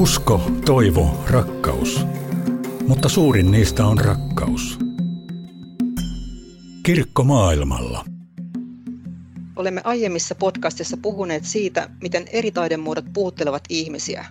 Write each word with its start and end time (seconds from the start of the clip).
Usko, 0.00 0.50
toivo, 0.64 1.24
rakkaus. 1.30 2.06
Mutta 2.86 3.08
suurin 3.08 3.50
niistä 3.50 3.86
on 3.86 3.98
rakkaus. 3.98 4.78
Kirkko 6.82 7.24
maailmalla. 7.24 8.04
Olemme 9.56 9.80
aiemmissa 9.84 10.34
podcastissa 10.34 10.96
puhuneet 10.96 11.44
siitä, 11.44 11.90
miten 12.02 12.24
eri 12.32 12.50
taidemuodot 12.50 13.04
puhuttelevat 13.12 13.64
ihmisiä 13.68 14.26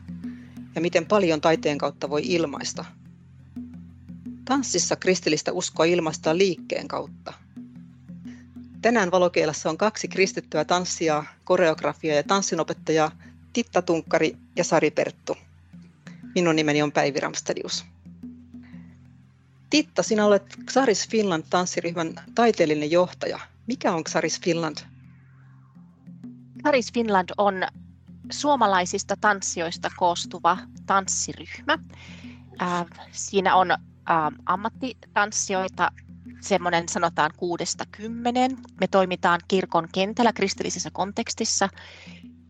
ja 0.76 0.82
miten 0.82 1.06
paljon 1.06 1.42
taiteen 1.42 1.78
kautta 1.78 2.10
voi 2.10 2.22
ilmaista. 2.26 2.86
Tanssissa 4.46 4.96
kristillistä 4.96 5.52
uskoa 5.52 5.86
ilmaistaan 5.86 6.38
liikkeen 6.38 6.88
kautta. 6.88 7.34
Tänään 8.82 9.12
valokeilassa 9.12 9.70
on 9.70 9.78
kaksi 9.78 10.08
kristittyä 10.08 10.66
tanssia, 10.66 11.24
koreografia 11.44 12.16
ja 12.16 12.24
tanssinopettajaa, 12.24 13.12
Titta 13.54 13.82
Tunkkari 13.82 14.38
ja 14.56 14.64
Sari 14.64 14.92
Perttu. 14.92 15.36
Minun 16.40 16.56
nimeni 16.56 16.82
on 16.82 16.92
Päivi 16.92 17.20
Ramstadius. 17.20 17.86
Titta, 19.70 20.04
sinä 20.04 20.26
olet 20.26 20.58
Xaris 20.72 21.10
Finland 21.10 21.44
tanssiryhmän 21.50 22.14
taiteellinen 22.36 22.92
johtaja. 22.92 23.40
Mikä 23.68 23.92
on 23.92 24.04
Xaris 24.04 24.42
Finland? 24.42 24.78
Xaris 26.64 26.94
Finland 26.94 27.30
on 27.38 27.64
suomalaisista 28.32 29.16
tanssijoista 29.22 29.90
koostuva 29.98 30.58
tanssiryhmä. 30.86 31.80
Äh, 32.62 32.86
siinä 33.12 33.56
on 33.56 33.72
äh, 33.72 33.78
ammattitanssijoita 34.46 35.92
semmoinen 36.42 36.90
sanotaan 36.90 37.32
kuudesta 37.38 37.84
kymmeneen. 37.92 38.58
Me 38.80 38.88
toimitaan 38.88 39.40
kirkon 39.48 39.88
kentällä 39.94 40.34
kristillisessä 40.34 40.90
kontekstissa 40.94 41.70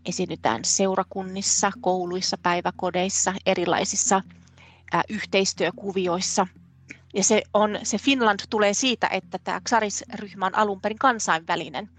esiinnytään 0.09 0.65
seurakunnissa, 0.65 1.71
kouluissa, 1.81 2.37
päiväkodeissa, 2.43 3.33
erilaisissa 3.45 4.21
ää, 4.91 5.03
yhteistyökuvioissa. 5.09 6.47
Ja 7.13 7.23
se, 7.23 7.41
on, 7.53 7.79
se 7.83 7.97
Finland 7.97 8.39
tulee 8.49 8.73
siitä, 8.73 9.07
että 9.07 9.39
tämä 9.43 9.61
Xaris-ryhmä 9.69 10.45
on 10.45 10.55
alun 10.55 10.81
perin 10.81 10.97
kansainvälinen. 10.97 11.89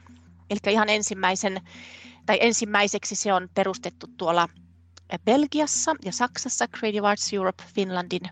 Eli 0.50 0.72
ihan 0.72 0.88
ensimmäisen, 0.88 1.60
tai 2.26 2.38
ensimmäiseksi 2.40 3.14
se 3.14 3.32
on 3.32 3.48
perustettu 3.54 4.06
tuolla 4.16 4.48
Belgiassa 5.24 5.94
ja 6.04 6.12
Saksassa 6.12 6.68
Creative 6.68 7.08
Arts 7.08 7.32
Europe 7.32 7.64
Finlandin 7.74 8.22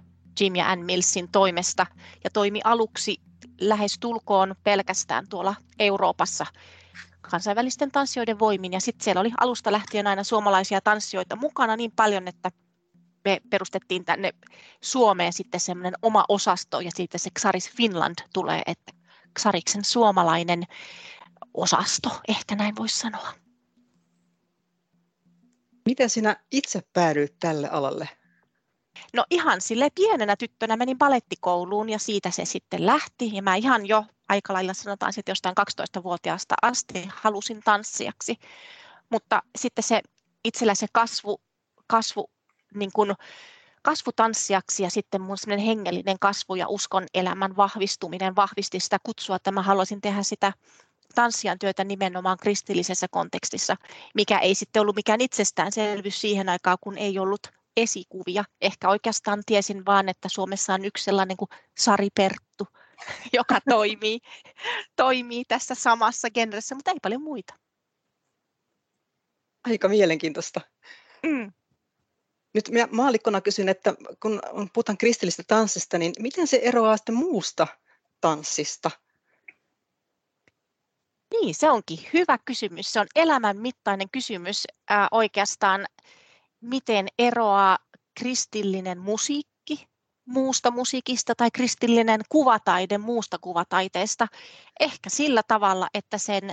Jim 0.40 0.56
ja 0.56 0.70
Ann 0.70 0.84
Millsin 0.84 1.28
toimesta 1.32 1.86
ja 2.24 2.30
toimi 2.30 2.60
aluksi 2.64 3.16
lähes 3.60 3.98
tulkoon 4.00 4.54
pelkästään 4.64 5.28
tuolla 5.28 5.54
Euroopassa 5.78 6.46
kansainvälisten 7.28 7.90
tanssijoiden 7.90 8.38
voimin. 8.38 8.72
Ja 8.72 8.80
sitten 8.80 9.04
siellä 9.04 9.20
oli 9.20 9.32
alusta 9.40 9.72
lähtien 9.72 10.06
aina 10.06 10.24
suomalaisia 10.24 10.80
tanssijoita 10.80 11.36
mukana 11.36 11.76
niin 11.76 11.92
paljon, 11.96 12.28
että 12.28 12.50
me 13.24 13.40
perustettiin 13.50 14.04
tänne 14.04 14.32
Suomeen 14.80 15.32
sitten 15.32 15.60
semmoinen 15.60 15.94
oma 16.02 16.24
osasto 16.28 16.80
ja 16.80 16.90
sitten 16.94 17.20
se 17.20 17.30
Xaris 17.38 17.70
Finland 17.70 18.16
tulee, 18.32 18.62
että 18.66 18.92
Xariksen 19.38 19.84
suomalainen 19.84 20.64
osasto, 21.54 22.20
ehkä 22.28 22.56
näin 22.56 22.76
voisi 22.76 22.98
sanoa. 22.98 23.32
Miten 25.86 26.10
sinä 26.10 26.36
itse 26.52 26.82
päädyit 26.92 27.38
tälle 27.40 27.68
alalle? 27.68 28.08
No 29.14 29.24
ihan 29.30 29.60
sille 29.60 29.88
pienenä 29.94 30.36
tyttönä 30.36 30.77
menin 30.77 30.98
balettikouluun 30.98 31.88
ja 31.88 31.98
siitä 31.98 32.30
se 32.30 32.44
sitten 32.44 32.86
lähti. 32.86 33.30
Ja 33.32 33.42
mä 33.42 33.54
ihan 33.54 33.86
jo 33.86 34.04
aika 34.28 34.52
lailla 34.52 34.74
sanotaan 34.74 35.12
sitten 35.12 35.30
jostain 35.32 35.54
12-vuotiaasta 35.60 36.54
asti 36.62 37.08
halusin 37.14 37.60
tanssijaksi. 37.64 38.36
Mutta 39.10 39.42
sitten 39.58 39.84
se 39.84 40.00
itsellä 40.44 40.74
se 40.74 40.86
kasvu, 40.92 41.41
kasvu 41.86 42.30
niin 42.74 42.91
kuin 42.94 43.14
kasvutanssijaksi 43.82 44.82
ja 44.82 44.91
sitten 44.91 45.20
mun 45.20 45.58
hengellinen 45.66 46.19
kasvu 46.20 46.54
ja 46.54 46.69
uskon 46.69 47.06
elämän 47.15 47.56
vahvistuminen 47.56 48.36
vahvisti 48.36 48.80
sitä 48.80 48.98
kutsua, 49.03 49.36
että 49.36 49.53
mä 49.53 49.62
haluaisin 49.62 50.00
tehdä 50.00 50.22
sitä 50.22 50.53
tanssijan 51.15 51.59
työtä 51.59 51.84
nimenomaan 51.84 52.36
kristillisessä 52.36 53.06
kontekstissa, 53.10 53.76
mikä 54.15 54.38
ei 54.38 54.54
sitten 54.54 54.80
ollut 54.82 54.97
mikään 54.97 55.20
itsestäänselvyys 55.20 56.20
siihen 56.20 56.48
aikaan, 56.48 56.78
kun 56.80 56.98
ei 56.98 57.19
ollut 57.19 57.41
esikuvia. 57.83 58.44
Ehkä 58.61 58.89
oikeastaan 58.89 59.43
tiesin 59.47 59.87
vaan, 59.87 60.09
että 60.09 60.28
Suomessa 60.28 60.75
on 60.75 60.84
yksi 60.84 61.05
sellainen 61.05 61.37
kuin 61.37 61.49
Sari 61.78 62.09
Perttu, 62.15 62.69
joka 63.39 63.59
toimii, 63.69 64.19
toimii 64.97 65.44
tässä 65.44 65.75
samassa 65.75 66.31
genressä, 66.31 66.75
mutta 66.75 66.91
ei 66.91 67.00
paljon 67.03 67.22
muita. 67.22 67.55
Aika 69.65 69.89
mielenkiintoista. 69.89 70.61
Mm. 71.22 71.53
Nyt 72.55 72.69
minä 72.69 72.89
maallikkona 72.91 73.41
kysyn, 73.41 73.69
että 73.69 73.95
kun 74.22 74.43
puhutaan 74.72 74.99
kristillistä 74.99 75.43
tanssista, 75.47 75.99
niin 75.99 76.12
miten 76.19 76.47
se 76.47 76.60
eroaa 76.62 76.97
sitten 76.97 77.15
muusta 77.15 77.66
tanssista? 78.21 78.91
Niin, 81.31 81.55
se 81.55 81.71
onkin 81.71 81.99
hyvä 82.12 82.39
kysymys. 82.45 82.93
Se 82.93 83.00
on 83.00 83.06
elämän 83.15 83.56
mittainen 83.56 84.10
kysymys 84.12 84.65
äh, 84.91 85.09
oikeastaan 85.10 85.87
miten 86.60 87.08
eroaa 87.19 87.78
kristillinen 88.19 88.98
musiikki 88.98 89.88
muusta 90.28 90.70
musiikista 90.70 91.34
tai 91.34 91.50
kristillinen 91.50 92.20
kuvataide 92.28 92.98
muusta 92.98 93.38
kuvataiteesta. 93.38 94.26
Ehkä 94.80 95.10
sillä 95.10 95.42
tavalla, 95.48 95.88
että 95.94 96.18
sen, 96.18 96.50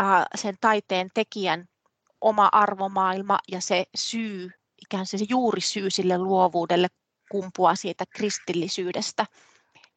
äh, 0.00 0.24
sen 0.34 0.56
taiteen 0.60 1.10
tekijän 1.14 1.68
oma 2.20 2.48
arvomaailma 2.52 3.38
ja 3.52 3.60
se 3.60 3.84
syy, 3.94 4.50
ikään 4.82 5.06
se 5.06 5.18
juurisyy 5.28 5.90
sille 5.90 6.18
luovuudelle 6.18 6.88
kumpuaa 7.30 7.74
siitä 7.74 8.04
kristillisyydestä 8.16 9.26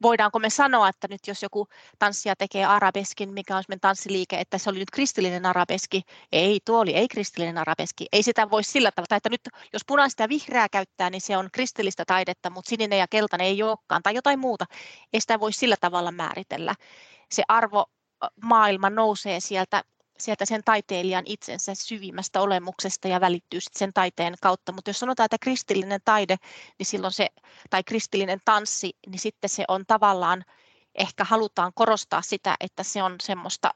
voidaanko 0.01 0.39
me 0.39 0.49
sanoa, 0.49 0.89
että 0.89 1.07
nyt 1.09 1.27
jos 1.27 1.43
joku 1.43 1.67
tanssija 1.99 2.35
tekee 2.35 2.65
arabeskin, 2.65 3.33
mikä 3.33 3.57
on 3.57 3.63
tanssiliike, 3.81 4.39
että 4.39 4.57
se 4.57 4.69
oli 4.69 4.79
nyt 4.79 4.91
kristillinen 4.91 5.45
arabeski, 5.45 6.01
ei, 6.31 6.59
tuo 6.65 6.79
oli 6.79 6.93
ei 6.95 7.07
kristillinen 7.07 7.57
arabeski. 7.57 8.05
Ei 8.11 8.23
sitä 8.23 8.49
voi 8.49 8.63
sillä 8.63 8.91
tavalla, 8.91 9.17
että 9.17 9.29
nyt 9.29 9.41
jos 9.73 9.81
punaista 9.87 10.23
ja 10.23 10.29
vihreää 10.29 10.69
käyttää, 10.69 11.09
niin 11.09 11.21
se 11.21 11.37
on 11.37 11.49
kristillistä 11.51 12.03
taidetta, 12.07 12.49
mutta 12.49 12.69
sininen 12.69 12.99
ja 12.99 13.07
keltainen 13.07 13.47
ei 13.47 13.63
olekaan, 13.63 14.03
tai 14.03 14.15
jotain 14.15 14.39
muuta. 14.39 14.65
Ei 15.13 15.21
sitä 15.21 15.39
voi 15.39 15.53
sillä 15.53 15.75
tavalla 15.79 16.11
määritellä. 16.11 16.75
Se 17.31 17.43
arvo 17.47 17.85
maailma 18.43 18.89
nousee 18.89 19.39
sieltä 19.39 19.83
sieltä 20.17 20.45
sen 20.45 20.61
taiteilijan 20.65 21.23
itsensä 21.25 21.75
syvimmästä 21.75 22.41
olemuksesta 22.41 23.07
ja 23.07 23.21
välittyy 23.21 23.61
sitten 23.61 23.79
sen 23.79 23.93
taiteen 23.93 24.35
kautta. 24.41 24.71
Mutta 24.71 24.89
jos 24.89 24.99
sanotaan, 24.99 25.25
että 25.25 25.37
kristillinen 25.41 25.99
taide 26.05 26.35
niin 26.79 26.85
silloin 26.85 27.13
se, 27.13 27.29
tai 27.69 27.83
kristillinen 27.83 28.39
tanssi, 28.45 28.97
niin 29.07 29.19
sitten 29.19 29.49
se 29.49 29.65
on 29.67 29.85
tavallaan, 29.87 30.45
ehkä 30.95 31.23
halutaan 31.23 31.71
korostaa 31.75 32.21
sitä, 32.21 32.55
että 32.59 32.83
se 32.83 33.03
on 33.03 33.15
semmoista 33.21 33.73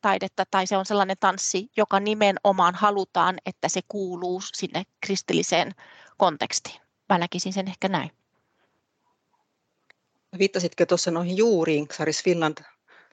taidetta 0.00 0.44
tai 0.50 0.66
se 0.66 0.76
on 0.76 0.86
sellainen 0.86 1.16
tanssi, 1.20 1.68
joka 1.76 2.00
nimenomaan 2.00 2.74
halutaan, 2.74 3.38
että 3.46 3.68
se 3.68 3.80
kuuluu 3.88 4.40
sinne 4.54 4.82
kristilliseen 5.00 5.72
kontekstiin. 6.16 6.80
Mä 7.08 7.18
näkisin 7.18 7.52
sen 7.52 7.68
ehkä 7.68 7.88
näin. 7.88 8.10
Viittasitko 10.38 10.86
tuossa 10.86 11.10
noihin 11.10 11.36
juuriin, 11.36 11.88
Xaris 11.88 12.24
Finland 12.24 12.58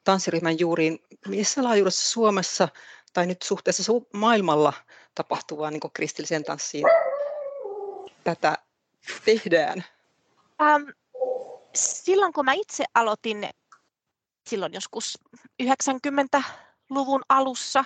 tanssiryhmän 0.03 0.59
juuriin, 0.59 0.99
missä 1.27 1.63
laajuudessa 1.63 2.09
Suomessa 2.09 2.67
tai 3.13 3.25
nyt 3.25 3.41
suhteessa 3.41 3.93
maailmalla 4.13 4.73
tapahtuvaa 5.15 5.71
niin 5.71 5.81
kristilliseen 5.93 6.43
tanssiin 6.43 6.85
tätä 8.23 8.57
tehdään? 9.25 9.83
Ähm, 10.61 10.83
silloin 11.75 12.33
kun 12.33 12.45
mä 12.45 12.53
itse 12.53 12.83
aloitin 12.95 13.49
silloin 14.47 14.73
joskus 14.73 15.19
90-luvun 15.63 17.21
alussa, 17.29 17.83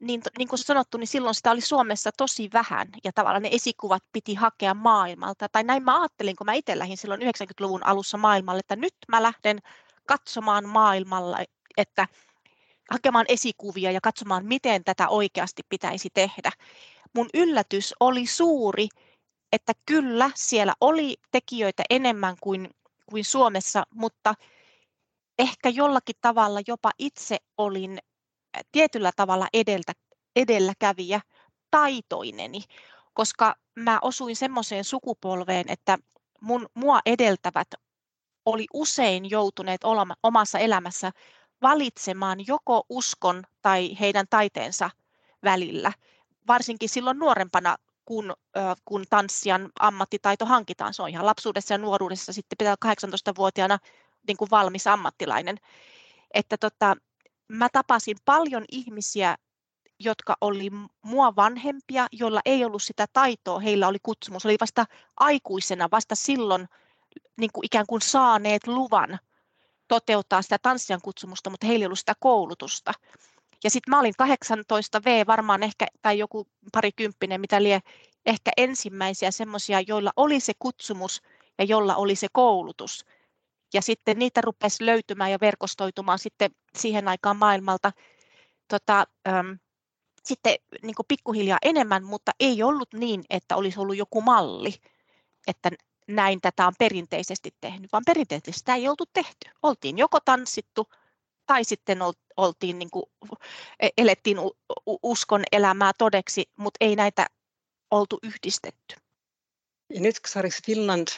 niin, 0.00 0.22
niin 0.38 0.48
kuin 0.48 0.58
sanottu, 0.58 0.98
niin 0.98 1.08
silloin 1.08 1.34
sitä 1.34 1.50
oli 1.50 1.60
Suomessa 1.60 2.10
tosi 2.16 2.50
vähän 2.52 2.88
ja 3.04 3.12
tavallaan 3.14 3.42
ne 3.42 3.48
esikuvat 3.52 4.02
piti 4.12 4.34
hakea 4.34 4.74
maailmalta. 4.74 5.48
Tai 5.48 5.64
näin 5.64 5.82
mä 5.82 6.00
ajattelin, 6.00 6.36
kun 6.36 6.44
mä 6.44 6.52
itse 6.52 6.78
lähdin 6.78 6.96
silloin 6.96 7.20
90-luvun 7.20 7.86
alussa 7.86 8.18
maailmalle, 8.18 8.60
että 8.60 8.76
nyt 8.76 8.94
mä 9.08 9.22
lähden 9.22 9.58
katsomaan 10.06 10.68
maailmalla, 10.68 11.38
että 11.76 12.08
hakemaan 12.90 13.26
esikuvia 13.28 13.90
ja 13.90 14.00
katsomaan, 14.00 14.46
miten 14.46 14.84
tätä 14.84 15.08
oikeasti 15.08 15.62
pitäisi 15.68 16.08
tehdä. 16.14 16.50
Mun 17.14 17.28
yllätys 17.34 17.94
oli 18.00 18.26
suuri, 18.26 18.88
että 19.52 19.72
kyllä 19.86 20.30
siellä 20.34 20.74
oli 20.80 21.16
tekijöitä 21.30 21.82
enemmän 21.90 22.36
kuin, 22.40 22.70
kuin 23.06 23.24
Suomessa, 23.24 23.86
mutta 23.94 24.34
ehkä 25.38 25.68
jollakin 25.68 26.16
tavalla 26.20 26.60
jopa 26.66 26.90
itse 26.98 27.36
olin 27.58 27.98
tietyllä 28.72 29.10
tavalla 29.16 29.48
edeltä, 29.52 29.92
edelläkävijä 30.36 31.20
taitoineni, 31.70 32.62
koska 33.14 33.56
mä 33.74 33.98
osuin 34.02 34.36
semmoiseen 34.36 34.84
sukupolveen, 34.84 35.64
että 35.68 35.98
mun, 36.40 36.66
mua 36.74 37.00
edeltävät 37.06 37.68
oli 38.46 38.66
usein 38.72 39.30
joutuneet 39.30 39.80
omassa 40.22 40.58
elämässä 40.58 41.12
valitsemaan 41.62 42.46
joko 42.46 42.86
uskon 42.88 43.44
tai 43.62 43.96
heidän 44.00 44.26
taiteensa 44.30 44.90
välillä. 45.44 45.92
Varsinkin 46.46 46.88
silloin 46.88 47.18
nuorempana 47.18 47.76
kun, 48.04 48.34
kun 48.84 49.04
tanssijan 49.10 49.70
ammattitaito 49.80 50.46
hankitaan. 50.46 50.94
Se 50.94 51.02
on 51.02 51.08
ihan 51.08 51.26
lapsuudessa 51.26 51.74
ja 51.74 51.78
nuoruudessa 51.78 52.32
sitten 52.32 52.58
pitää 52.58 52.74
18-vuotiaana 52.86 53.78
niin 54.26 54.36
kuin 54.36 54.50
valmis 54.50 54.86
ammattilainen. 54.86 55.56
Että 56.34 56.56
tota, 56.56 56.96
mä 57.48 57.68
tapasin 57.72 58.16
paljon 58.24 58.64
ihmisiä, 58.72 59.36
jotka 59.98 60.36
oli 60.40 60.70
mua 61.02 61.36
vanhempia, 61.36 62.06
joilla 62.12 62.40
ei 62.44 62.64
ollut 62.64 62.82
sitä 62.82 63.06
taitoa, 63.12 63.60
heillä 63.60 63.88
oli 63.88 63.98
kutsumus, 64.02 64.46
oli 64.46 64.56
vasta 64.60 64.86
aikuisena, 65.16 65.88
vasta 65.92 66.14
silloin 66.14 66.68
niin 67.40 67.50
kuin 67.52 67.66
ikään 67.66 67.86
kuin 67.88 68.00
saaneet 68.00 68.66
luvan 68.66 69.18
toteuttaa 69.88 70.42
sitä 70.42 70.58
tanssijan 70.62 71.00
kutsumusta, 71.02 71.50
mutta 71.50 71.66
heillä 71.66 71.82
ei 71.82 71.86
ollut 71.86 71.98
sitä 71.98 72.14
koulutusta. 72.20 72.92
Ja 73.64 73.70
sitten 73.70 73.90
mä 73.90 74.00
olin 74.00 74.14
18V 74.22 75.26
varmaan 75.26 75.62
ehkä, 75.62 75.86
tai 76.02 76.18
joku 76.18 76.46
parikymppinen, 76.72 77.40
mitä 77.40 77.62
lie, 77.62 77.80
ehkä 78.26 78.50
ensimmäisiä 78.56 79.30
semmoisia, 79.30 79.80
joilla 79.80 80.12
oli 80.16 80.40
se 80.40 80.52
kutsumus 80.58 81.22
ja 81.58 81.64
jolla 81.64 81.96
oli 81.96 82.16
se 82.16 82.26
koulutus. 82.32 83.04
Ja 83.74 83.82
sitten 83.82 84.18
niitä 84.18 84.40
rupesi 84.40 84.86
löytymään 84.86 85.30
ja 85.30 85.38
verkostoitumaan 85.40 86.18
sitten 86.18 86.50
siihen 86.78 87.08
aikaan 87.08 87.36
maailmalta 87.36 87.92
tota, 88.68 89.06
äm, 89.28 89.58
sitten 90.24 90.54
niin 90.82 90.94
pikkuhiljaa 91.08 91.58
enemmän, 91.62 92.04
mutta 92.04 92.32
ei 92.40 92.62
ollut 92.62 92.88
niin, 92.94 93.24
että 93.30 93.56
olisi 93.56 93.80
ollut 93.80 93.96
joku 93.96 94.20
malli, 94.20 94.74
että 95.46 95.70
näin 96.16 96.40
tätä 96.40 96.66
on 96.66 96.74
perinteisesti 96.78 97.54
tehnyt, 97.60 97.92
vaan 97.92 98.02
perinteisesti 98.06 98.52
sitä 98.52 98.74
ei 98.74 98.88
oltu 98.88 99.04
tehty. 99.12 99.50
Oltiin 99.62 99.98
joko 99.98 100.18
tanssittu 100.20 100.88
tai 101.46 101.64
sitten 101.64 101.98
oltiin, 102.36 102.78
niin 102.78 102.90
kuin, 102.90 103.04
e, 103.80 103.88
elettiin 103.96 104.38
uskon 105.02 105.42
elämää 105.52 105.92
todeksi, 105.98 106.50
mutta 106.56 106.76
ei 106.80 106.96
näitä 106.96 107.26
oltu 107.90 108.18
yhdistetty. 108.22 108.96
Ja 109.94 110.00
nyt 110.00 110.20
Xarix 110.20 110.64
Finland 110.64 111.08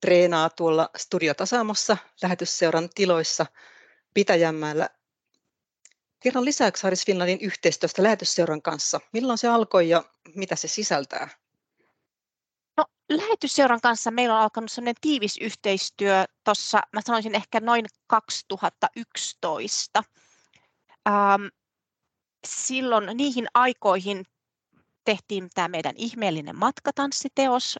treenaa 0.00 0.50
tuolla 0.50 0.90
Studio 0.96 1.34
Tasamossa 1.34 1.96
lähetysseuran 2.22 2.88
tiloissa 2.94 3.46
Pitäjänmäellä. 4.14 4.88
Kerran 6.20 6.44
lisää 6.44 6.70
Xaris 6.70 7.06
Finlandin 7.06 7.40
yhteistyöstä 7.40 8.02
lähetysseuran 8.02 8.62
kanssa. 8.62 9.00
Milloin 9.12 9.38
se 9.38 9.48
alkoi 9.48 9.88
ja 9.88 10.04
mitä 10.34 10.56
se 10.56 10.68
sisältää? 10.68 11.43
Lähetysseuran 13.08 13.80
kanssa 13.80 14.10
meillä 14.10 14.34
on 14.34 14.40
alkanut 14.40 14.70
sellainen 14.70 14.94
tiivis 15.00 15.38
yhteistyö 15.40 16.24
tuossa, 16.44 16.80
mä 16.92 17.00
sanoisin 17.00 17.34
ehkä 17.34 17.60
noin 17.60 17.84
2011. 18.06 20.04
Ähm, 21.08 21.46
silloin 22.46 23.16
niihin 23.16 23.46
aikoihin 23.54 24.24
tehtiin 25.04 25.50
tämä 25.54 25.68
meidän 25.68 25.94
ihmeellinen 25.96 26.56
matkatanssiteos 26.56 27.78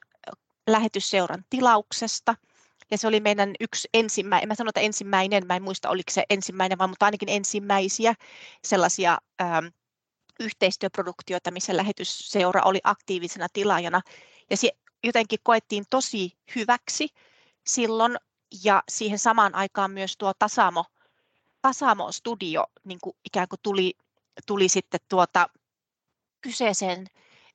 lähetysseuran 0.66 1.44
tilauksesta. 1.50 2.34
Ja 2.90 2.98
se 2.98 3.08
oli 3.08 3.20
meidän 3.20 3.54
yksi 3.60 3.88
ensimmäinen, 3.94 4.48
mä 4.48 4.54
sanon, 4.54 4.68
että 4.68 4.80
ensimmäinen, 4.80 5.46
mä 5.46 5.56
en 5.56 5.62
muista 5.62 5.88
oliko 5.88 6.10
se 6.10 6.24
ensimmäinen, 6.30 6.78
vaan 6.78 6.90
mutta 6.90 7.04
ainakin 7.04 7.28
ensimmäisiä 7.28 8.14
sellaisia 8.64 9.18
ähm, 9.40 9.66
yhteistyöproduktioita, 10.40 11.50
missä 11.50 11.76
lähetysseura 11.76 12.62
oli 12.64 12.80
aktiivisena 12.84 13.46
tilaajana. 13.52 14.00
Ja 14.50 14.56
se 14.56 14.70
jotenkin 15.04 15.38
koettiin 15.42 15.84
tosi 15.90 16.38
hyväksi 16.56 17.08
silloin, 17.66 18.16
ja 18.64 18.82
siihen 18.88 19.18
samaan 19.18 19.54
aikaan 19.54 19.90
myös 19.90 20.16
tuo 20.16 20.32
Tasamo, 20.38 20.84
Tasamo 21.62 22.12
Studio 22.12 22.66
niin 22.84 22.98
kuin 23.02 23.16
ikään 23.24 23.48
kuin 23.48 23.60
tuli, 23.62 23.94
tuli 24.46 24.68
sitten 24.68 25.00
tuota 25.08 25.48
kyseeseen 26.40 27.06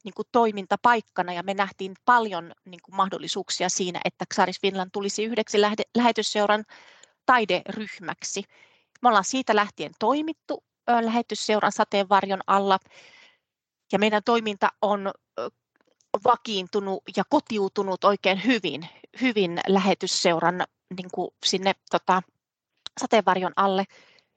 niin 0.03 0.13
kuin 0.15 0.27
toimintapaikkana 0.31 1.33
ja 1.33 1.43
me 1.43 1.53
nähtiin 1.53 1.93
paljon 2.05 2.53
niin 2.65 2.79
kuin 2.85 2.95
mahdollisuuksia 2.95 3.69
siinä, 3.69 4.01
että 4.05 4.25
Xaris 4.33 4.61
Finland 4.61 4.89
tulisi 4.93 5.23
yhdeksi 5.23 5.57
lähetysseuran 5.97 6.65
taideryhmäksi. 7.25 8.43
Me 9.01 9.09
ollaan 9.09 9.23
siitä 9.23 9.55
lähtien 9.55 9.91
toimittu 9.99 10.63
lähetysseuran 11.01 11.71
sateenvarjon 11.71 12.41
alla 12.47 12.79
ja 13.91 13.99
meidän 13.99 14.21
toiminta 14.25 14.69
on 14.81 15.11
vakiintunut 16.23 17.03
ja 17.17 17.23
kotiutunut 17.29 18.03
oikein 18.03 18.41
hyvin, 18.45 18.87
hyvin 19.21 19.59
lähetysseuran 19.67 20.63
niin 20.97 21.09
kuin 21.13 21.31
sinne 21.45 21.73
tota, 21.91 22.21
sateenvarjon 23.01 23.53
alle. 23.55 23.85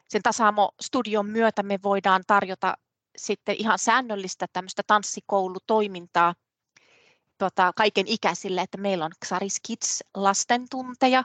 Sen 0.09 0.23
Tasaamo-studion 0.23 1.27
myötä 1.27 1.63
me 1.63 1.79
voidaan 1.83 2.23
tarjota 2.27 2.75
sitten 3.17 3.57
ihan 3.59 3.79
säännöllistä 3.79 4.47
tämmöistä 4.53 4.83
tanssikoulutoimintaa 4.87 6.35
tota, 7.39 7.73
kaiken 7.77 8.09
ikäisille, 8.09 8.61
että 8.61 8.79
meillä 8.79 9.05
on 9.05 9.13
Xaris 9.25 9.61
Kids 9.67 10.05
lastentunteja 10.15 11.25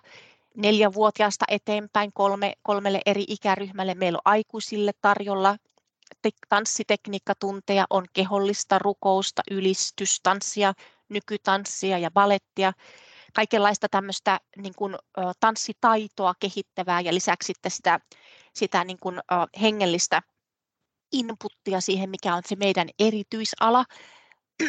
neljävuotiaasta 0.55 1.45
eteenpäin 1.47 2.13
kolme, 2.13 2.53
kolmelle 2.63 3.01
eri 3.05 3.25
ikäryhmälle. 3.27 3.95
Meillä 3.95 4.15
on 4.15 4.31
aikuisille 4.33 4.91
tarjolla 5.01 5.57
tanssitekniikkatunteja, 6.49 7.85
on 7.89 8.05
kehollista 8.13 8.79
rukousta, 8.79 9.41
ylistystanssia, 9.51 10.73
nykytanssia 11.09 11.97
ja 11.97 12.11
balettia. 12.11 12.73
Kaikenlaista 13.35 13.89
tämmöistä 13.89 14.39
niin 14.57 14.73
kuin, 14.75 14.95
tanssitaitoa 15.39 16.33
kehittävää 16.39 17.01
ja 17.01 17.13
lisäksi 17.13 17.47
sitten 17.47 17.71
sitä, 17.71 17.99
sitä 18.53 18.83
niin 18.83 18.97
kuin, 19.01 19.19
hengellistä 19.61 20.21
inputtia 21.11 21.81
siihen, 21.81 22.09
mikä 22.09 22.35
on 22.35 22.41
se 22.45 22.55
meidän 22.55 22.89
erityisala. 22.99 23.85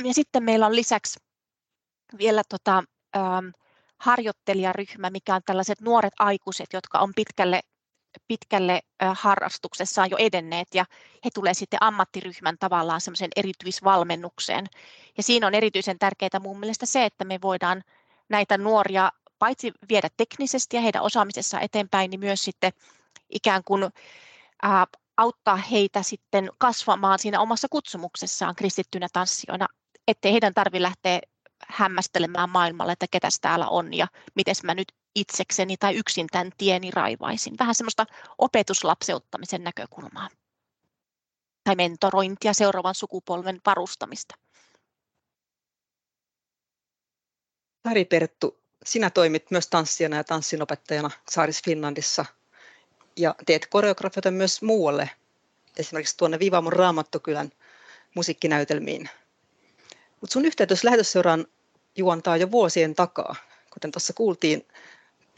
Ja 0.04 0.14
sitten 0.14 0.42
meillä 0.42 0.66
on 0.66 0.76
lisäksi 0.76 1.20
vielä 2.18 2.42
tota, 2.48 2.84
harjoittelijaryhmä, 4.00 5.10
mikä 5.10 5.34
on 5.34 5.40
tällaiset 5.46 5.80
nuoret 5.80 6.12
aikuiset, 6.18 6.66
jotka 6.72 6.98
on 6.98 7.12
pitkälle, 7.16 7.60
pitkälle 8.28 8.80
harrastuksessaan 9.14 10.10
jo 10.10 10.16
edenneet 10.16 10.74
ja 10.74 10.84
he 11.24 11.30
tulee 11.34 11.54
sitten 11.54 11.82
ammattiryhmän 11.82 12.56
tavallaan 12.60 13.00
semmoisen 13.00 13.30
erityisvalmennukseen. 13.36 14.66
Ja 15.16 15.22
siinä 15.22 15.46
on 15.46 15.54
erityisen 15.54 15.98
tärkeää 15.98 16.40
mun 16.40 16.60
mielestä 16.60 16.86
se, 16.86 17.04
että 17.04 17.24
me 17.24 17.38
voidaan 17.42 17.84
näitä 18.28 18.58
nuoria 18.58 19.12
paitsi 19.38 19.72
viedä 19.88 20.08
teknisesti 20.16 20.76
ja 20.76 20.82
heidän 20.82 21.02
osaamisessa 21.02 21.60
eteenpäin, 21.60 22.10
niin 22.10 22.20
myös 22.20 22.42
sitten 22.42 22.72
ikään 23.30 23.62
kuin 23.64 23.82
äh, 24.64 24.86
auttaa 25.16 25.56
heitä 25.56 26.02
sitten 26.02 26.50
kasvamaan 26.58 27.18
siinä 27.18 27.40
omassa 27.40 27.68
kutsumuksessaan 27.70 28.54
kristittynä 28.54 29.08
tanssijoina, 29.12 29.66
ettei 30.08 30.32
heidän 30.32 30.54
tarvitse 30.54 30.82
lähteä 30.82 31.20
hämmästelemään 31.68 32.50
maailmalla, 32.50 32.92
että 32.92 33.06
ketäs 33.10 33.38
täällä 33.40 33.68
on 33.68 33.94
ja 33.94 34.06
miten 34.34 34.54
mä 34.62 34.74
nyt 34.74 34.92
itsekseni 35.20 35.76
tai 35.76 35.96
yksin 35.96 36.26
tämän 36.26 36.52
tieni 36.58 36.90
raivaisin. 36.90 37.54
Vähän 37.58 37.74
semmoista 37.74 38.06
opetuslapseuttamisen 38.38 39.64
näkökulmaa 39.64 40.28
tai 41.64 41.76
mentorointia, 41.76 42.52
seuraavan 42.52 42.94
sukupolven 42.94 43.60
varustamista. 43.66 44.34
Sari 47.88 48.04
Perttu, 48.04 48.58
sinä 48.84 49.10
toimit 49.10 49.50
myös 49.50 49.68
tanssijana 49.68 50.16
ja 50.16 50.24
tanssinopettajana 50.24 51.10
Saaris 51.30 51.62
Finlandissa– 51.64 52.24
ja 53.18 53.34
teet 53.46 53.66
koreografioita 53.66 54.30
myös 54.30 54.62
muualle, 54.62 55.10
esimerkiksi 55.76 56.16
tuonne 56.16 56.38
Vivamon 56.38 56.72
Raamattokylän 56.72 57.52
musiikkinäytelmiin. 58.14 59.08
Mutta 60.20 60.32
sun 60.32 60.44
yhteytys 60.44 60.84
lähetysseuraan 60.84 61.46
juontaa 61.96 62.36
jo 62.36 62.50
vuosien 62.50 62.94
takaa. 62.94 63.34
Kuten 63.72 63.92
tuossa 63.92 64.12
kuultiin 64.12 64.66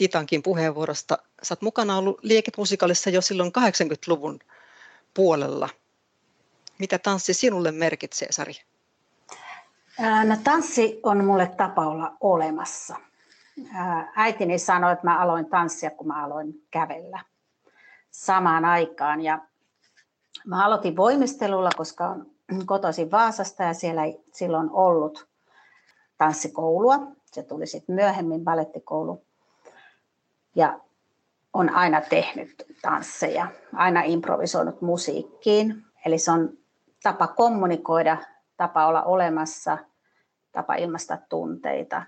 Titankin 0.01 0.43
puheenvuorosta, 0.43 1.19
sä 1.43 1.55
oot 1.55 1.63
mukana 1.63 1.99
ollut 1.99 2.19
liikemusikalissa 2.23 3.11
jo 3.11 3.21
silloin 3.21 3.53
80-luvun 3.59 4.39
puolella. 5.15 5.69
Mitä 6.79 6.99
tanssi 6.99 7.35
sinulle 7.35 7.73
merkitsee, 7.73 8.33
Sari? 8.33 8.53
No, 9.99 10.37
tanssi 10.45 11.01
on 11.03 11.25
mulle 11.25 11.53
tapa 11.57 11.87
olla 11.87 12.17
olemassa. 12.21 12.97
Äitini 14.17 14.59
sanoi, 14.59 14.93
että 14.93 15.07
mä 15.07 15.19
aloin 15.19 15.47
tanssia, 15.47 15.91
kun 15.91 16.07
mä 16.07 16.25
aloin 16.25 16.67
kävellä 16.71 17.25
samaan 18.11 18.65
aikaan. 18.65 19.21
Ja 19.21 19.39
mä 20.47 20.65
aloitin 20.65 20.97
voimistelulla, 20.97 21.71
koska 21.77 22.07
on 22.07 22.27
kotoisin 22.67 23.11
Vaasasta 23.11 23.63
ja 23.63 23.75
siellä 23.75 24.05
ei 24.05 24.21
silloin 24.33 24.71
ollut 24.71 25.29
tanssikoulua. 26.19 26.99
Se 27.27 27.43
tuli 27.43 27.67
sitten 27.67 27.95
myöhemmin 27.95 28.45
balettikoulu. 28.45 29.30
Ja 30.55 30.81
on 31.53 31.75
aina 31.75 32.01
tehnyt 32.01 32.67
tansseja, 32.83 33.47
aina 33.75 34.03
improvisoinut 34.03 34.83
musiikkiin. 34.83 35.85
Eli 36.07 36.19
se 36.19 36.31
on 36.31 36.59
tapa 37.03 37.27
kommunikoida, 37.27 38.17
tapa 38.57 38.87
olla 38.87 39.03
olemassa, 39.03 39.79
tapa 40.53 40.75
ilmaista 40.75 41.19
tunteita. 41.29 42.03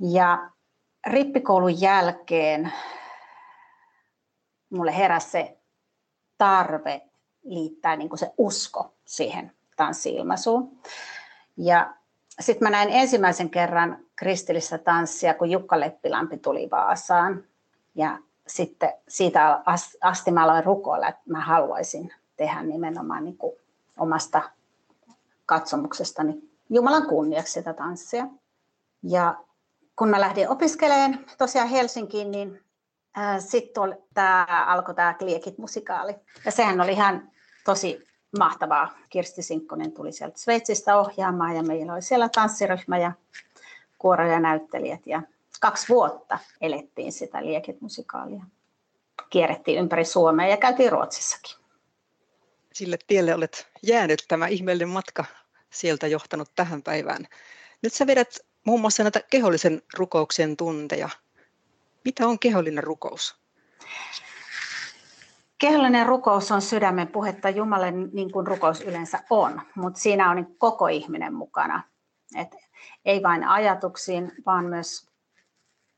Ja 0.00 0.50
rippikoulun 1.06 1.80
jälkeen 1.80 2.72
mulle 4.70 4.96
heräsi 4.96 5.30
se 5.30 5.58
tarve 6.38 7.02
liittää 7.42 7.96
niin 7.96 8.08
kuin 8.08 8.18
se 8.18 8.30
usko 8.38 8.94
siihen 9.04 9.52
tanssi-ilmaisuun. 9.76 10.78
Ja 11.56 11.94
sitten 12.40 12.66
mä 12.66 12.70
näin 12.70 12.88
ensimmäisen 12.90 13.50
kerran 13.50 13.98
kristillistä 14.16 14.78
tanssia, 14.78 15.34
kun 15.34 15.50
Jukka 15.50 15.80
Leppilampi 15.80 16.38
tuli 16.38 16.70
Vaasaan. 16.70 17.44
Ja 17.96 18.18
sitten 18.46 18.92
siitä 19.08 19.62
asti 20.00 20.30
mä 20.30 20.44
aloin 20.44 20.64
rukoilla, 20.64 21.08
että 21.08 21.22
mä 21.26 21.40
haluaisin 21.40 22.12
tehdä 22.36 22.62
nimenomaan 22.62 23.24
niin 23.24 23.36
kuin 23.36 23.52
omasta 23.98 24.42
katsomuksestani 25.46 26.50
Jumalan 26.70 27.06
kunniaksi 27.06 27.52
sitä 27.52 27.72
tanssia. 27.72 28.26
Ja 29.02 29.36
kun 29.96 30.08
mä 30.08 30.20
lähdin 30.20 30.48
opiskelemaan 30.48 31.18
tosiaan 31.38 31.68
Helsinkiin, 31.68 32.30
niin 32.30 32.62
sitten 33.38 33.82
alkoi 34.66 34.94
tämä 34.94 35.14
Kliekit-musikaali. 35.14 36.14
Ja 36.44 36.50
sehän 36.50 36.80
oli 36.80 36.92
ihan 36.92 37.30
tosi 37.64 38.06
mahtavaa. 38.38 38.94
Kirsti 39.08 39.42
Sinkkonen 39.42 39.92
tuli 39.92 40.12
sieltä 40.12 40.38
Sveitsistä 40.38 40.98
ohjaamaan 40.98 41.56
ja 41.56 41.62
meillä 41.62 41.92
oli 41.92 42.02
siellä 42.02 42.28
tanssiryhmä 42.28 42.98
ja 42.98 43.12
kuoro 43.98 44.26
ja 44.26 44.40
näyttelijät. 44.40 45.06
Ja 45.06 45.22
kaksi 45.60 45.88
vuotta 45.88 46.38
elettiin 46.60 47.12
sitä 47.12 47.44
Liekit-musikaalia. 47.44 48.44
Kierrettiin 49.30 49.78
ympäri 49.78 50.04
Suomea 50.04 50.48
ja 50.48 50.56
käytiin 50.56 50.92
Ruotsissakin. 50.92 51.56
Sille 52.72 52.98
tielle 53.06 53.34
olet 53.34 53.68
jäänyt 53.82 54.24
tämä 54.28 54.46
ihmeellinen 54.46 54.88
matka 54.88 55.24
sieltä 55.70 56.06
johtanut 56.06 56.48
tähän 56.54 56.82
päivään. 56.82 57.26
Nyt 57.82 57.92
sä 57.92 58.06
vedät 58.06 58.38
muun 58.64 58.80
muassa 58.80 59.02
näitä 59.02 59.20
kehollisen 59.30 59.82
rukouksen 59.98 60.56
tunteja. 60.56 61.08
Mitä 62.04 62.26
on 62.26 62.38
kehollinen 62.38 62.84
rukous? 62.84 63.36
Kehollinen 65.58 66.06
rukous 66.06 66.52
on 66.52 66.62
sydämen 66.62 67.08
puhetta 67.08 67.50
Jumalle 67.50 67.90
niin 67.90 68.32
kuin 68.32 68.46
rukous 68.46 68.80
yleensä 68.80 69.18
on, 69.30 69.62
mutta 69.74 70.00
siinä 70.00 70.30
on 70.30 70.36
niin 70.36 70.58
koko 70.58 70.88
ihminen 70.88 71.34
mukana. 71.34 71.82
Et 72.36 72.56
ei 73.04 73.22
vain 73.22 73.44
ajatuksiin, 73.44 74.32
vaan 74.46 74.64
myös 74.64 75.08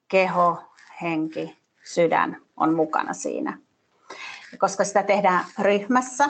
keho, 0.08 0.62
henki, 1.02 1.58
sydän 1.84 2.42
on 2.56 2.74
mukana 2.74 3.12
siinä. 3.12 3.58
Ja 4.52 4.58
koska 4.58 4.84
sitä 4.84 5.02
tehdään 5.02 5.44
ryhmässä, 5.58 6.24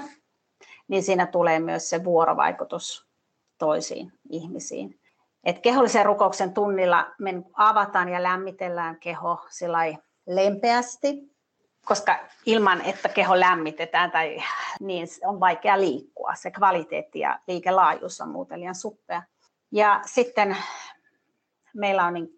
niin 0.88 1.02
siinä 1.02 1.26
tulee 1.26 1.58
myös 1.58 1.90
se 1.90 2.04
vuorovaikutus 2.04 3.06
toisiin 3.58 4.12
ihmisiin. 4.30 5.00
Et 5.44 5.58
kehollisen 5.58 6.06
rukouksen 6.06 6.54
tunnilla 6.54 7.06
me 7.18 7.34
avataan 7.52 8.08
ja 8.08 8.22
lämmitellään 8.22 9.00
keho 9.00 9.40
lempeästi, 10.26 11.36
koska 11.84 12.18
ilman, 12.46 12.80
että 12.80 13.08
keho 13.08 13.40
lämmitetään, 13.40 14.10
tai, 14.10 14.42
niin 14.80 15.08
on 15.24 15.40
vaikea 15.40 15.80
liikkua. 15.80 16.34
Se 16.34 16.50
kvaliteetti 16.50 17.18
ja 17.18 17.38
liikelaajuus 17.46 18.20
on 18.20 18.28
muuten 18.28 18.60
liian 18.60 18.74
suppea. 18.74 19.22
Ja 19.72 20.00
sitten 20.06 20.56
meillä 21.74 22.04
on 22.04 22.14
niin 22.14 22.28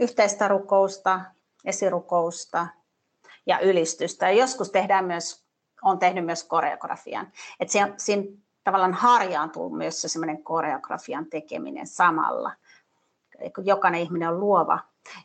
yhteistä 0.00 0.48
rukousta, 0.48 1.20
esirukousta 1.64 2.66
ja 3.46 3.58
ylistystä. 3.58 4.30
Ja 4.30 4.38
joskus 4.38 4.70
tehdään 4.70 5.04
myös, 5.04 5.44
on 5.82 5.98
tehnyt 5.98 6.24
myös 6.24 6.44
koreografian. 6.44 7.32
Et 7.60 7.70
siinä, 7.70 7.94
siinä 7.96 8.24
tavallaan 8.64 8.94
harjaantuu 8.94 9.70
myös 9.70 10.02
se 10.02 10.08
semmoinen 10.08 10.42
koreografian 10.42 11.26
tekeminen 11.26 11.86
samalla. 11.86 12.52
Jokainen 13.64 14.00
ihminen 14.00 14.28
on 14.28 14.40
luova. 14.40 14.78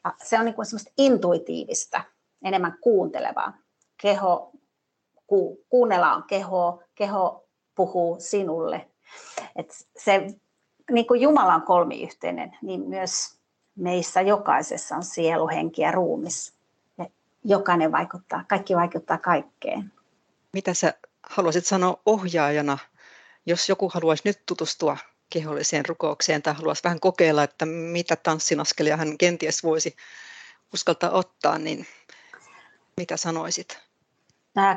Ja 0.03 0.13
se 0.23 0.39
on 0.39 0.45
niin 0.45 0.55
kuin 0.55 0.65
semmoista 0.65 0.91
intuitiivista, 0.97 2.03
enemmän 2.43 2.77
kuuntelevaa. 2.81 3.53
Keho, 4.01 4.51
ku, 5.27 5.65
kuunnellaan 5.69 6.23
kehoa, 6.23 6.83
keho 6.95 7.45
puhuu 7.75 8.19
sinulle. 8.19 8.91
Et 9.55 9.87
se, 9.97 10.27
niin 10.91 11.07
kuin 11.07 11.21
Jumala 11.21 11.55
on 11.55 11.61
kolmiyhteinen, 11.61 12.57
niin 12.61 12.89
myös 12.89 13.40
meissä 13.75 14.21
jokaisessa 14.21 14.95
on 14.95 15.03
sielu, 15.03 15.47
henki 15.47 15.81
ja 15.81 15.91
ruumis. 15.91 16.53
Ja 16.97 17.05
jokainen 17.43 17.91
vaikuttaa, 17.91 18.43
kaikki 18.47 18.75
vaikuttaa 18.75 19.17
kaikkeen. 19.17 19.93
Mitä 20.53 20.73
sä 20.73 20.93
haluaisit 21.23 21.65
sanoa 21.65 22.01
ohjaajana, 22.05 22.77
jos 23.45 23.69
joku 23.69 23.89
haluaisi 23.93 24.23
nyt 24.25 24.41
tutustua 24.45 24.97
keholliseen 25.29 25.85
rukoukseen 25.85 26.41
tai 26.41 26.53
haluaisi 26.53 26.83
vähän 26.83 26.99
kokeilla, 26.99 27.43
että 27.43 27.65
mitä 27.65 28.15
tanssinaskelia 28.15 28.97
hän 28.97 29.17
kenties 29.17 29.63
voisi 29.63 29.95
uskaltaa 30.73 31.09
ottaa, 31.11 31.57
niin 31.57 31.85
mitä 32.97 33.17
sanoisit? 33.17 33.79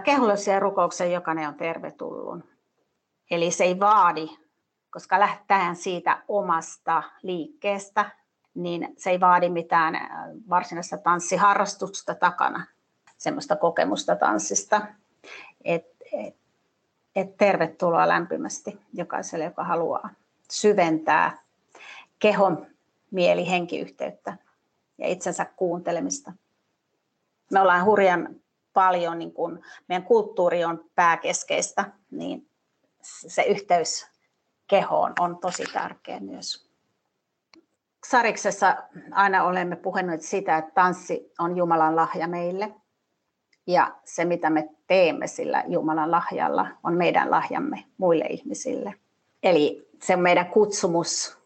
Kehollisia 0.05 0.61
rukouksia 0.61 1.07
jokainen 1.07 1.49
on 1.49 1.55
tervetullut. 1.55 2.45
Eli 3.31 3.51
se 3.51 3.65
ei 3.65 3.81
vaadi, 3.81 4.29
koska 4.91 5.21
lähtään 5.21 5.77
siitä 5.77 6.23
omasta 6.29 7.03
liikkeestä, 7.23 8.11
niin 8.55 8.95
se 8.97 9.11
ei 9.11 9.21
vaadi 9.21 9.49
mitään 9.49 9.95
äh, 9.95 10.11
varsinaista 10.49 10.99
tanssiharrastusta 10.99 12.15
takana, 12.15 12.67
semmoista 13.19 13.57
kokemusta 13.57 14.17
tanssista. 14.17 14.87
Et, 15.65 15.87
et, 16.13 16.37
et 17.17 17.37
tervetuloa 17.37 18.09
lämpimästi 18.09 18.81
jokaiselle, 18.93 19.45
joka 19.45 19.65
haluaa 19.65 20.11
syventää 20.51 21.39
kehon, 22.19 22.67
mieli, 23.11 23.51
henkiyhteyttä 23.51 24.37
ja 24.99 25.09
itsensä 25.09 25.45
kuuntelemista. 25.45 26.33
Me 27.51 27.61
ollaan 27.61 27.85
hurjan 27.85 28.37
paljon, 28.73 29.19
niin 29.19 29.33
kun 29.33 29.61
meidän 29.89 30.07
kulttuuri 30.07 30.65
on 30.65 30.85
pääkeskeistä, 30.95 31.93
niin 32.11 32.49
se 33.03 33.43
yhteys 33.43 34.07
kehoon 34.67 35.13
on 35.21 35.39
tosi 35.39 35.65
tärkeä 35.73 36.21
myös. 36.21 36.74
Sariksessa 38.11 38.77
aina 39.13 39.45
olemme 39.45 39.77
puhuneet 39.77 40.23
sitä, 40.23 40.59
että 40.59 40.73
tanssi 40.75 41.33
on 41.39 41.57
Jumalan 41.57 41.97
lahja 41.97 42.29
meille. 42.29 42.75
Ja 43.67 43.95
se, 44.05 44.25
mitä 44.25 44.51
me 44.51 44.69
teemme 44.87 45.27
sillä 45.27 45.65
Jumalan 45.69 46.11
lahjalla, 46.11 46.67
on 46.83 46.97
meidän 46.97 47.31
lahjamme 47.31 47.85
muille 47.99 48.25
ihmisille. 48.25 48.95
Eli 49.43 49.89
se 50.03 50.15
on 50.15 50.21
meidän 50.21 50.47
kutsumus 50.47 51.39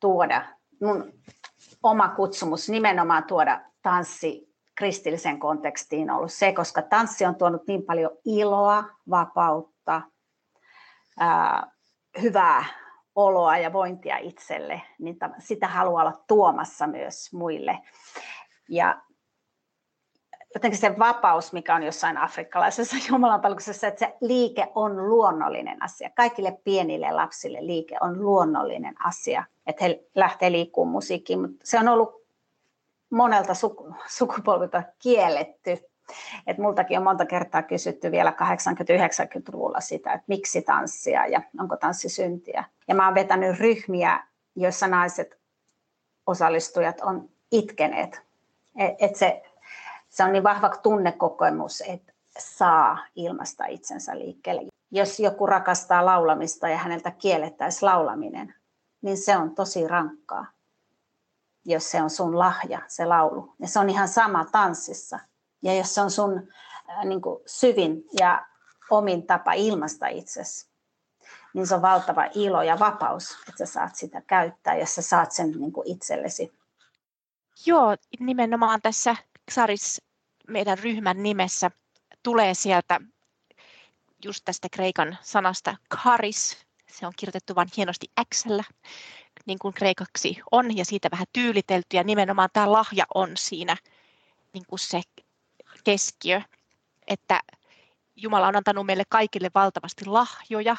tuoda, 0.00 0.44
mun 0.80 1.12
oma 1.82 2.08
kutsumus 2.08 2.68
nimenomaan 2.68 3.24
tuoda 3.24 3.60
tanssi 3.82 4.50
kristilliseen 4.74 5.38
kontekstiin 5.38 6.10
ollut 6.10 6.32
se, 6.32 6.52
koska 6.52 6.82
tanssi 6.82 7.24
on 7.24 7.34
tuonut 7.34 7.66
niin 7.66 7.82
paljon 7.82 8.10
iloa, 8.24 8.84
vapautta, 9.10 10.02
ää, 11.18 11.70
hyvää 12.22 12.64
oloa 13.14 13.58
ja 13.58 13.72
vointia 13.72 14.18
itselle, 14.18 14.82
niin 14.98 15.16
sitä 15.38 15.68
haluaa 15.68 16.02
olla 16.02 16.24
tuomassa 16.28 16.86
myös 16.86 17.32
muille. 17.32 17.78
Ja 18.68 19.02
jotenkin 20.54 20.80
se 20.80 20.98
vapaus, 20.98 21.52
mikä 21.52 21.74
on 21.74 21.82
jossain 21.82 22.18
afrikkalaisessa 22.18 22.96
jumalanpalveluksessa, 23.10 23.86
että 23.86 24.06
se 24.06 24.16
liike 24.20 24.66
on 24.74 25.08
luonnollinen 25.08 25.82
asia. 25.82 26.10
Kaikille 26.16 26.58
pienille 26.64 27.12
lapsille 27.12 27.66
liike 27.66 27.96
on 28.00 28.22
luonnollinen 28.22 28.94
asia, 29.04 29.44
että 29.66 29.84
he 29.84 30.04
lähtee 30.14 30.52
liikkumaan 30.52 30.92
musiikkiin, 30.92 31.40
mutta 31.40 31.56
se 31.64 31.78
on 31.78 31.88
ollut 31.88 32.20
monelta 33.10 33.52
sukupolvilta 34.06 34.82
kielletty 35.02 35.89
et 36.46 36.58
multakin 36.58 36.98
on 36.98 37.04
monta 37.04 37.26
kertaa 37.26 37.62
kysytty 37.62 38.10
vielä 38.10 38.30
80-90-luvulla 38.30 39.80
sitä, 39.80 40.12
että 40.12 40.24
miksi 40.26 40.62
tanssia 40.62 41.26
ja 41.26 41.42
onko 41.60 41.76
tanssi 41.76 42.08
syntiä. 42.08 42.64
Ja 42.88 42.94
mä 42.94 43.04
oon 43.04 43.14
vetänyt 43.14 43.58
ryhmiä, 43.58 44.24
joissa 44.56 44.86
naiset 44.86 45.38
osallistujat 46.26 47.00
on 47.00 47.28
itkeneet. 47.52 48.22
Et, 48.76 48.94
et 48.98 49.16
se, 49.16 49.42
se 50.08 50.24
on 50.24 50.32
niin 50.32 50.42
vahva 50.42 50.68
tunnekokemus, 50.68 51.82
että 51.86 52.12
saa 52.38 52.98
ilmasta 53.14 53.66
itsensä 53.66 54.18
liikkeelle. 54.18 54.62
Jos 54.90 55.20
joku 55.20 55.46
rakastaa 55.46 56.06
laulamista 56.06 56.68
ja 56.68 56.76
häneltä 56.76 57.10
kiellettäisiin 57.10 57.86
laulaminen, 57.86 58.54
niin 59.02 59.16
se 59.16 59.36
on 59.36 59.54
tosi 59.54 59.88
rankkaa, 59.88 60.46
jos 61.64 61.90
se 61.90 62.02
on 62.02 62.10
sun 62.10 62.38
lahja, 62.38 62.80
se 62.88 63.04
laulu. 63.04 63.54
Ja 63.58 63.68
se 63.68 63.78
on 63.78 63.90
ihan 63.90 64.08
sama 64.08 64.44
tanssissa. 64.52 65.18
Ja 65.62 65.74
jos 65.74 65.94
se 65.94 66.00
on 66.00 66.10
sun 66.10 66.48
äh, 66.90 67.04
niin 67.04 67.20
kuin 67.20 67.42
syvin 67.46 68.04
ja 68.18 68.46
omin 68.90 69.26
tapa 69.26 69.52
ilmasta 69.52 70.06
itsesi, 70.06 70.70
niin 71.54 71.66
se 71.66 71.74
on 71.74 71.82
valtava 71.82 72.24
ilo 72.34 72.62
ja 72.62 72.78
vapaus, 72.78 73.36
että 73.48 73.66
sä 73.66 73.72
saat 73.72 73.96
sitä 73.96 74.20
käyttää, 74.20 74.76
jos 74.76 74.94
sä 74.94 75.02
saat 75.02 75.32
sen 75.32 75.50
niin 75.50 75.72
kuin 75.72 75.88
itsellesi. 75.88 76.52
Joo, 77.66 77.96
nimenomaan 78.20 78.82
tässä 78.82 79.16
Xaris 79.50 80.02
meidän 80.48 80.78
ryhmän 80.78 81.22
nimessä 81.22 81.70
tulee 82.22 82.54
sieltä 82.54 83.00
just 84.24 84.44
tästä 84.44 84.68
kreikan 84.72 85.18
sanasta 85.22 85.76
karis. 85.88 86.58
Se 86.90 87.06
on 87.06 87.12
kirjoitettu 87.16 87.54
vain 87.54 87.68
hienosti 87.76 88.06
x 88.34 88.44
niin 89.46 89.58
kuin 89.58 89.74
kreikaksi 89.74 90.38
on, 90.50 90.76
ja 90.76 90.84
siitä 90.84 91.08
vähän 91.12 91.26
tyylitelty, 91.32 91.96
ja 91.96 92.04
nimenomaan 92.04 92.48
tämä 92.52 92.72
lahja 92.72 93.04
on 93.14 93.30
siinä 93.36 93.76
niin 94.52 94.64
kuin 94.68 94.78
se 94.78 95.02
keskiö, 95.84 96.42
että 97.06 97.40
Jumala 98.16 98.48
on 98.48 98.56
antanut 98.56 98.86
meille 98.86 99.04
kaikille 99.08 99.50
valtavasti 99.54 100.04
lahjoja. 100.04 100.76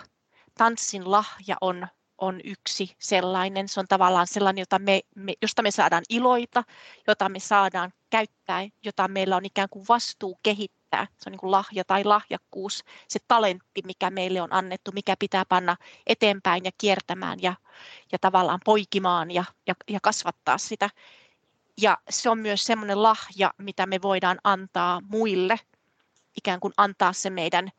Tanssin 0.58 1.12
lahja 1.12 1.58
on 1.62 1.88
on 2.22 2.42
yksi 2.44 2.96
sellainen. 3.00 3.68
Se 3.68 3.80
on 3.80 3.88
tavallaan 3.88 4.28
sellainen, 4.28 4.62
jota 4.62 4.80
me, 4.80 5.02
me, 5.16 5.34
josta 5.42 5.62
me 5.62 5.72
saadaan 5.72 6.04
iloita, 6.10 6.64
jota 7.08 7.30
me 7.30 7.40
saadaan 7.40 7.94
käyttää, 8.10 8.68
jota 8.84 9.08
meillä 9.08 9.36
on 9.36 9.46
ikään 9.46 9.70
kuin 9.70 9.86
vastuu 9.90 10.40
kehittää. 10.44 11.08
Se 11.18 11.30
on 11.30 11.32
niin 11.32 11.40
kuin 11.40 11.52
lahja 11.52 11.84
tai 11.86 12.04
lahjakkuus, 12.04 12.84
se 13.08 13.20
talentti, 13.28 13.82
mikä 13.86 14.10
meille 14.10 14.42
on 14.42 14.54
annettu, 14.54 14.92
mikä 14.92 15.16
pitää 15.20 15.44
panna 15.50 15.76
eteenpäin 16.08 16.66
ja 16.66 16.72
kiertämään 16.78 17.40
ja, 17.42 17.54
ja 18.12 18.20
tavallaan 18.20 18.60
poikimaan 18.66 19.32
ja, 19.32 19.44
ja, 19.68 19.74
ja 19.90 20.00
kasvattaa 20.04 20.58
sitä. 20.58 20.90
Ja 21.78 21.98
se 22.10 22.30
on 22.30 22.40
myös 22.40 22.66
semmoinen 22.66 23.04
lahja, 23.04 23.54
mitä 23.58 23.86
me 23.86 24.02
voidaan 24.02 24.40
antaa 24.44 25.02
muille, 25.10 25.60
ikään 26.38 26.60
kuin 26.60 26.74
antaa 26.78 27.14
se 27.14 27.30
meidän 27.30 27.70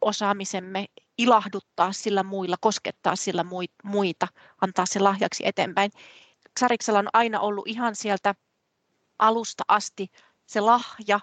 osaamisemme, 0.00 0.86
ilahduttaa 1.18 1.92
sillä 1.92 2.22
muilla, 2.22 2.56
koskettaa 2.60 3.16
sillä 3.16 3.44
muita, 3.84 4.28
antaa 4.60 4.86
se 4.86 5.00
lahjaksi 5.00 5.46
eteenpäin. 5.46 5.90
Sariksella 6.60 6.98
on 6.98 7.08
aina 7.12 7.40
ollut 7.40 7.68
ihan 7.68 7.96
sieltä 7.96 8.34
alusta 9.18 9.64
asti 9.68 10.10
se 10.46 10.60
lahja 10.60 11.20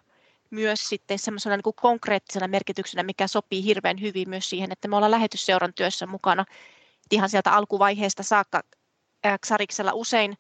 myös 0.50 0.80
sitten 0.80 1.20
semmoisena 1.20 1.56
niin 1.56 1.64
kuin 1.64 1.76
konkreettisena 1.82 2.48
merkityksenä, 2.48 3.04
mikä 3.04 3.28
sopii 3.28 3.64
hirveän 3.64 4.02
hyvin 4.02 4.30
myös 4.30 4.50
siihen, 4.50 4.72
että 4.72 4.88
me 4.88 4.96
ollaan 4.96 5.12
lähetysseuran 5.12 5.74
työssä 5.74 6.08
mukana. 6.08 6.46
Ihan 7.12 7.30
sieltä 7.30 7.52
alkuvaiheesta 7.52 8.24
saakka 8.24 8.64
Xariksella 9.46 9.94
usein 9.94 10.38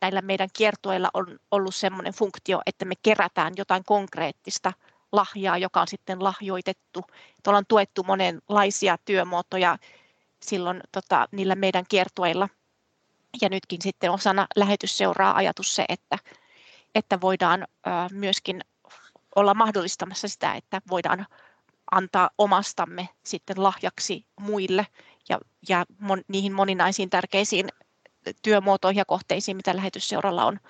näillä 0.00 0.22
meidän 0.22 0.48
kiertueilla 0.52 1.10
on 1.14 1.38
ollut 1.50 1.74
semmoinen 1.74 2.12
funktio, 2.12 2.60
että 2.66 2.84
me 2.84 2.94
kerätään 3.02 3.52
jotain 3.56 3.84
konkreettista 3.84 4.72
lahjaa, 5.12 5.58
joka 5.58 5.80
on 5.80 5.88
sitten 5.88 6.24
lahjoitettu. 6.24 7.00
Että 7.38 7.50
ollaan 7.50 7.66
tuettu 7.68 8.02
monenlaisia 8.02 8.96
työmuotoja 9.04 9.78
silloin 10.42 10.80
tota, 10.92 11.28
niillä 11.32 11.54
meidän 11.54 11.84
kiertueilla. 11.88 12.48
Ja 13.40 13.48
nytkin 13.48 13.82
sitten 13.82 14.10
osana 14.10 14.46
lähetysseuraa 14.56 15.36
ajatus 15.36 15.74
se, 15.74 15.84
että, 15.88 16.18
että 16.94 17.20
voidaan 17.20 17.62
ö, 17.62 17.90
myöskin 18.12 18.60
olla 19.36 19.54
mahdollistamassa 19.54 20.28
sitä, 20.28 20.54
että 20.54 20.80
voidaan 20.90 21.26
antaa 21.90 22.30
omastamme 22.38 23.08
sitten 23.24 23.62
lahjaksi 23.62 24.26
muille 24.40 24.86
ja, 25.28 25.38
ja 25.68 25.84
mon, 25.98 26.22
niihin 26.28 26.52
moninaisiin 26.52 27.10
tärkeisiin 27.10 27.68
työmuotoihin 28.42 28.98
ja 28.98 29.04
kohteisiin, 29.04 29.56
mitä 29.56 29.76
lähetysseuralla 29.76 30.44
on, 30.44 30.60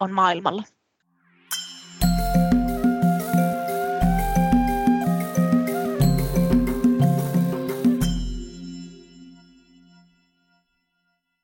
on 0.00 0.12
maailmalla. 0.12 0.62